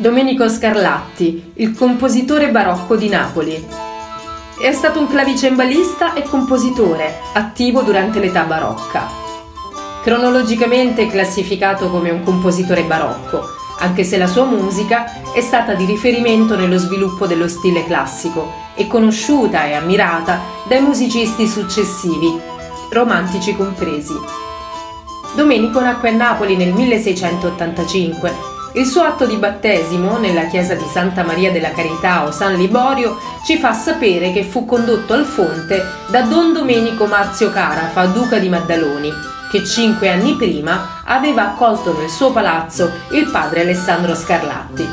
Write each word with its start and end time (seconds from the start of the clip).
Domenico 0.00 0.48
Scarlatti, 0.48 1.52
il 1.56 1.74
compositore 1.76 2.50
barocco 2.50 2.96
di 2.96 3.10
Napoli. 3.10 3.62
È 4.58 4.72
stato 4.72 4.98
un 4.98 5.06
clavicembalista 5.06 6.14
e 6.14 6.22
compositore, 6.22 7.18
attivo 7.34 7.82
durante 7.82 8.18
l'età 8.18 8.44
barocca. 8.44 9.06
Cronologicamente 10.02 11.06
classificato 11.06 11.90
come 11.90 12.08
un 12.08 12.22
compositore 12.22 12.84
barocco, 12.84 13.42
anche 13.80 14.02
se 14.04 14.16
la 14.16 14.26
sua 14.26 14.46
musica 14.46 15.32
è 15.34 15.42
stata 15.42 15.74
di 15.74 15.84
riferimento 15.84 16.56
nello 16.56 16.78
sviluppo 16.78 17.26
dello 17.26 17.46
stile 17.46 17.84
classico 17.84 18.50
e 18.76 18.86
conosciuta 18.86 19.66
e 19.66 19.74
ammirata 19.74 20.40
dai 20.66 20.80
musicisti 20.80 21.46
successivi, 21.46 22.40
romantici 22.90 23.54
compresi. 23.54 24.14
Domenico 25.36 25.78
nacque 25.78 26.08
a 26.08 26.12
Napoli 26.12 26.56
nel 26.56 26.72
1685 26.72 28.49
il 28.74 28.86
suo 28.86 29.02
atto 29.02 29.26
di 29.26 29.36
battesimo 29.36 30.18
nella 30.18 30.46
chiesa 30.46 30.74
di 30.74 30.84
Santa 30.92 31.24
Maria 31.24 31.50
della 31.50 31.72
Carità 31.72 32.24
o 32.24 32.30
San 32.30 32.54
Liborio 32.54 33.18
ci 33.44 33.58
fa 33.58 33.72
sapere 33.72 34.32
che 34.32 34.44
fu 34.44 34.64
condotto 34.64 35.12
al 35.12 35.24
fonte 35.24 35.84
da 36.08 36.22
Don 36.22 36.52
Domenico 36.52 37.06
Marzio 37.06 37.50
Carafa, 37.50 38.06
duca 38.06 38.38
di 38.38 38.48
Maddaloni, 38.48 39.12
che 39.50 39.64
cinque 39.64 40.08
anni 40.08 40.36
prima 40.36 41.02
aveva 41.04 41.50
accolto 41.50 41.96
nel 41.98 42.08
suo 42.08 42.30
palazzo 42.30 42.90
il 43.10 43.28
padre 43.28 43.62
Alessandro 43.62 44.14
Scarlatti. 44.14 44.88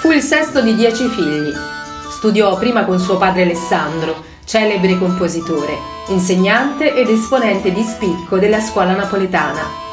Fu 0.00 0.10
il 0.10 0.22
sesto 0.22 0.60
di 0.60 0.74
dieci 0.74 1.06
figli. 1.06 1.52
Studiò 2.10 2.58
prima 2.58 2.84
con 2.84 2.98
suo 2.98 3.16
padre 3.16 3.42
Alessandro, 3.42 4.24
celebre 4.44 4.98
compositore, 4.98 5.78
insegnante 6.08 6.94
ed 6.94 7.08
esponente 7.08 7.72
di 7.72 7.82
spicco 7.84 8.38
della 8.38 8.60
scuola 8.60 8.94
napoletana 8.94 9.88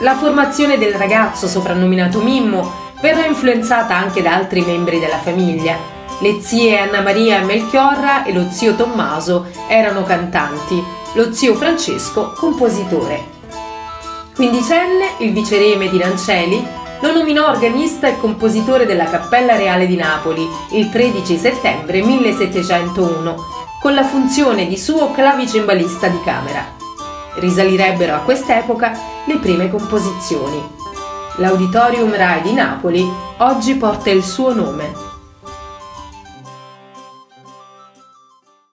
la 0.00 0.14
formazione 0.14 0.76
del 0.76 0.92
ragazzo 0.94 1.48
soprannominato 1.48 2.20
Mimmo 2.20 2.84
verrà 3.00 3.24
influenzata 3.24 3.96
anche 3.96 4.20
da 4.20 4.34
altri 4.34 4.60
membri 4.60 4.98
della 4.98 5.18
famiglia. 5.18 5.76
Le 6.20 6.40
zie 6.40 6.78
Anna 6.78 7.00
Maria 7.00 7.42
Melchiorra 7.42 8.24
e 8.24 8.32
lo 8.32 8.50
zio 8.50 8.74
Tommaso 8.74 9.46
erano 9.68 10.02
cantanti, 10.02 10.82
lo 11.14 11.32
zio 11.32 11.54
Francesco 11.54 12.32
compositore. 12.36 13.34
Quindicenne, 14.34 15.14
il 15.18 15.32
viceré 15.32 15.76
Medinanceli 15.76 16.66
lo 17.00 17.12
nominò 17.12 17.48
organista 17.48 18.06
e 18.06 18.18
compositore 18.18 18.84
della 18.84 19.08
Cappella 19.08 19.56
Reale 19.56 19.86
di 19.86 19.96
Napoli 19.96 20.46
il 20.72 20.90
13 20.90 21.38
settembre 21.38 22.02
1701, 22.02 23.36
con 23.80 23.94
la 23.94 24.04
funzione 24.04 24.66
di 24.66 24.76
suo 24.76 25.10
clavicembalista 25.10 26.08
di 26.08 26.20
camera. 26.22 26.74
Risalirebbero 27.36 28.14
a 28.14 28.20
quest'epoca 28.20 29.15
le 29.26 29.38
prime 29.38 29.68
composizioni. 29.68 30.62
L'Auditorium 31.38 32.14
Rai 32.14 32.42
di 32.42 32.52
Napoli 32.52 33.04
oggi 33.38 33.74
porta 33.74 34.10
il 34.10 34.22
suo 34.22 34.54
nome. 34.54 35.05